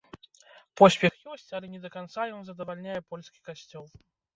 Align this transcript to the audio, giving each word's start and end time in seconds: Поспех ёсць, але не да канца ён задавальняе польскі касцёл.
Поспех 0.81 1.13
ёсць, 1.37 1.53
але 1.59 1.67
не 1.75 1.85
да 1.85 1.95
канца 1.99 2.21
ён 2.41 2.45
задавальняе 2.51 3.01
польскі 3.15 3.39
касцёл. 3.51 3.85